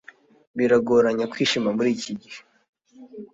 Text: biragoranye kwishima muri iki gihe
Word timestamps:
biragoranye 0.57 1.25
kwishima 1.31 1.69
muri 1.77 1.89
iki 1.95 2.13
gihe 2.21 2.39